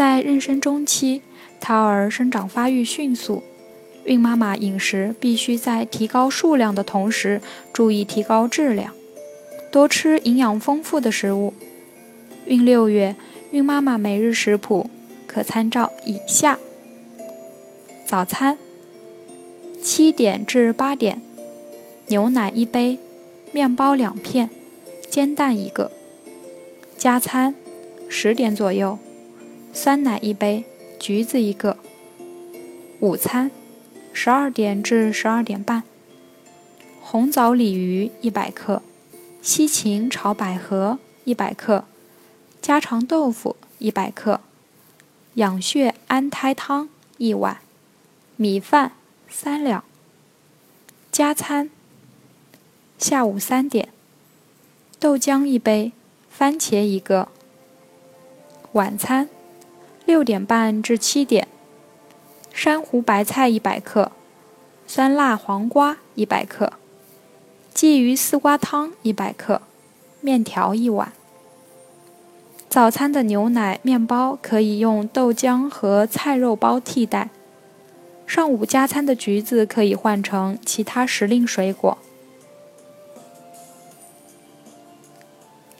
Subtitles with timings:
[0.00, 1.20] 在妊娠中期，
[1.60, 3.42] 胎儿生长发育迅速，
[4.04, 8.94] 孕妈妈饮食必须在提高数量的同时，注意提高质量，
[9.70, 11.52] 多吃营养丰富的食物。
[12.46, 13.14] 孕六月，
[13.50, 14.88] 孕妈妈每日食谱
[15.26, 16.58] 可参照以下：
[18.06, 18.56] 早餐，
[19.82, 21.20] 七点至八点，
[22.06, 22.98] 牛奶一杯，
[23.52, 24.48] 面包两片，
[25.10, 25.90] 煎蛋一个。
[26.96, 27.54] 加餐，
[28.08, 28.98] 十点左右。
[29.72, 30.64] 酸奶一杯，
[30.98, 31.76] 橘子一个。
[32.98, 33.50] 午餐，
[34.12, 35.84] 十二点至十二点半。
[37.00, 38.82] 红枣鲤鱼一百克，
[39.40, 41.84] 西芹炒百合一百克，
[42.60, 44.40] 家常豆腐一百克，
[45.34, 47.58] 养血安胎汤一碗，
[48.36, 48.92] 米饭
[49.28, 49.84] 三两。
[51.12, 51.70] 加餐，
[52.98, 53.88] 下午三点，
[54.98, 55.92] 豆浆一杯，
[56.28, 57.28] 番茄一个。
[58.72, 59.28] 晚餐。
[60.10, 61.46] 六点半至七点，
[62.52, 64.10] 珊瑚白菜一百克，
[64.84, 66.72] 酸辣黄瓜一百克，
[67.72, 69.62] 鲫鱼丝瓜汤一百克，
[70.20, 71.12] 面条一碗。
[72.68, 77.30] 早餐的牛奶、面包可以用豆浆和菜肉包替代。
[78.26, 81.96] 上午加餐的橘子可以换成其他时令水果。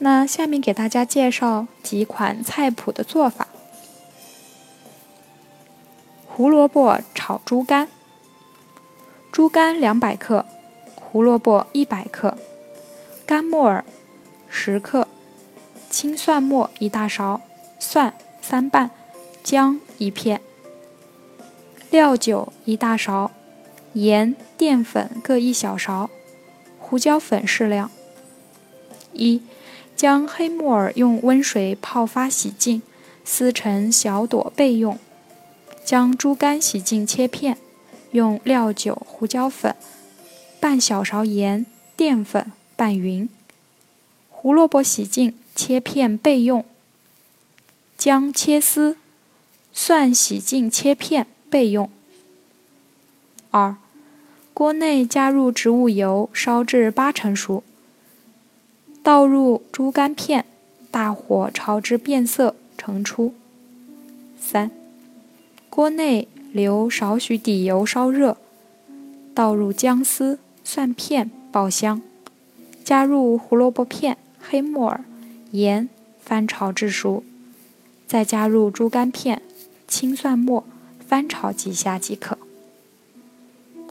[0.00, 3.48] 那下面给大家介绍几款菜谱的做法。
[6.38, 7.88] 胡萝卜炒猪肝，
[9.32, 10.46] 猪肝两百克，
[10.94, 12.38] 胡萝卜一百克，
[13.26, 13.84] 干木耳
[14.48, 15.08] 十克，
[15.90, 17.40] 青蒜末一大勺，
[17.80, 18.92] 蒜三瓣，
[19.42, 20.40] 姜一片，
[21.90, 23.32] 料酒一大勺，
[23.94, 26.08] 盐、淀粉各一小勺，
[26.78, 27.90] 胡椒粉适量。
[29.12, 29.42] 一，
[29.96, 32.80] 将黑木耳用温水泡发洗净，
[33.24, 34.96] 撕成小朵备用。
[35.88, 37.56] 将猪肝洗净切片，
[38.10, 39.74] 用料酒、胡椒粉、
[40.60, 41.64] 半小勺盐、
[41.96, 43.26] 淀粉拌匀。
[44.28, 46.62] 胡萝卜洗净切片备用。
[47.96, 48.98] 姜切丝，
[49.72, 51.88] 蒜洗净切片备用。
[53.50, 53.76] 二，
[54.52, 57.64] 锅内加入植物油，烧至八成熟，
[59.02, 60.44] 倒入猪肝片，
[60.90, 63.32] 大火炒至变色，盛出。
[64.38, 64.70] 三。
[65.78, 68.36] 锅内留少许底油烧热，
[69.32, 72.02] 倒入姜丝、蒜片爆香，
[72.82, 75.04] 加入胡萝卜片、黑木耳、
[75.52, 75.88] 盐，
[76.18, 77.22] 翻炒至熟，
[78.08, 79.40] 再加入猪肝片、
[79.86, 80.64] 青蒜末，
[80.98, 82.36] 翻炒几下即可。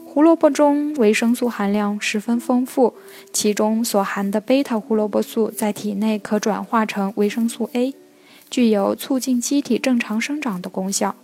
[0.04, 2.92] 胡萝卜中维生素含量十分丰富，
[3.32, 7.94] 其中所含的贝塔胡萝卜素在体内可转化成维生素 A，
[8.50, 11.16] 具有促进机体正常生长的功效。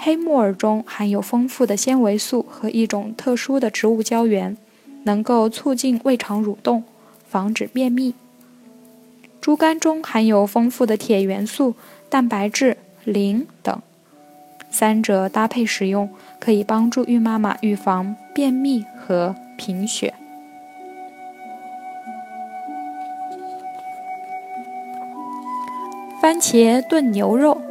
[0.00, 4.56] 黑木耳中含有丰富的纤维素和一种特殊的植物胶原，
[5.02, 6.84] 能够促进胃肠蠕动，
[7.28, 8.14] 防止便秘。
[9.40, 11.74] 猪肝中含有丰富的铁元素、
[12.08, 13.82] 蛋白质、磷等，
[14.70, 16.08] 三者搭配食用
[16.38, 20.14] 可以帮助孕妈妈预防便秘和贫血。
[26.22, 27.67] 番茄炖牛肉。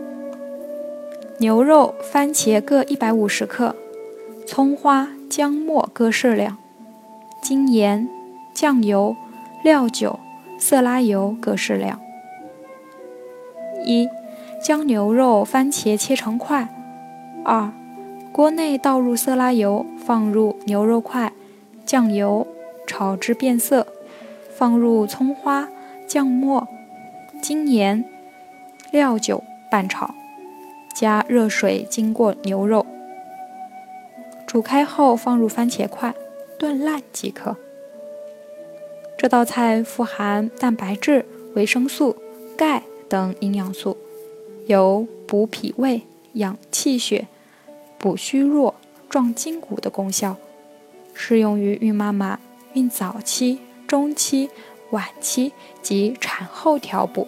[1.39, 3.75] 牛肉、番茄各一百五十克，
[4.47, 6.57] 葱花、姜末各适量，
[7.43, 8.09] 精盐、
[8.55, 9.15] 酱油、
[9.63, 10.19] 料酒、
[10.57, 11.99] 色拉油各适量。
[13.85, 14.09] 一、
[14.63, 16.69] 将牛肉、番茄切成块。
[17.45, 17.71] 二、
[18.31, 21.31] 锅内倒入色拉油，放入牛肉块、
[21.85, 22.47] 酱油，
[22.87, 23.85] 炒至变色，
[24.57, 25.67] 放入葱花、
[26.07, 26.67] 姜末、
[27.39, 28.03] 精盐、
[28.89, 30.15] 料酒拌炒。
[30.99, 32.83] 加热水经过牛肉，
[34.47, 36.15] 煮开后放入番茄块，
[36.57, 37.55] 炖烂即可。
[39.15, 41.23] 这道菜富含蛋白质、
[41.53, 42.15] 维生素、
[42.57, 43.95] 钙等营养素，
[44.65, 46.01] 有补脾胃、
[46.33, 47.27] 养气血、
[47.99, 48.73] 补虚弱、
[49.07, 50.35] 壮筋骨的功效，
[51.13, 52.39] 适用于孕妈妈
[52.73, 54.49] 孕早期、中期、
[54.89, 55.53] 晚期
[55.83, 57.27] 及产后调补。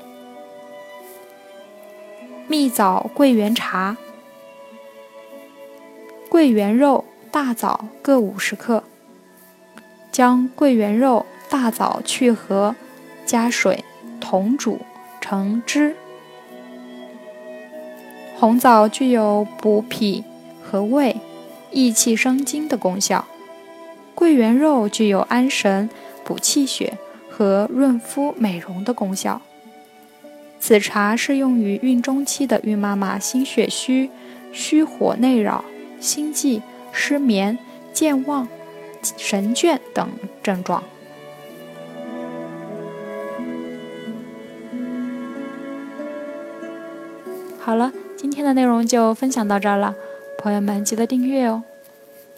[2.52, 3.96] 蜜枣桂圆茶：
[6.28, 8.84] 桂圆肉、大枣各五十克，
[10.12, 12.76] 将桂圆肉、大枣去核，
[13.24, 13.86] 加水
[14.20, 14.80] 同煮
[15.22, 15.96] 成汁。
[18.40, 20.24] 红枣具有补脾
[20.64, 21.18] 和胃、
[21.70, 23.28] 益气生津的功效，
[24.16, 25.88] 桂圆肉具有安神、
[26.24, 26.98] 补气血
[27.30, 29.40] 和润肤美容的功效。
[30.70, 34.08] 此茶适用于孕中期的孕妈妈心血虚、
[34.52, 35.66] 虚火内扰、
[36.00, 36.62] 心悸、
[36.92, 37.58] 失眠、
[37.92, 38.48] 健忘、
[39.18, 40.08] 神倦等
[40.44, 40.84] 症状。
[47.60, 47.92] 好了。
[48.16, 49.96] 今天的内容就分享到这儿了，
[50.38, 51.64] 朋友们记得订阅哦。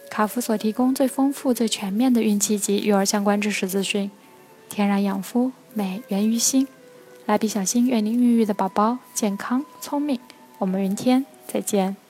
[0.08, 4.10] 卡夫所提供最丰富、最全面的孕期及育儿相关知识资讯，
[4.70, 6.66] 天然养肤，美源于心。
[7.32, 10.20] 蜡笔小新愿您孕育的宝宝健康聪明。
[10.58, 12.01] 我们明天再见。